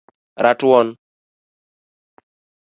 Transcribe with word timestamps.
ratuon 0.43 0.87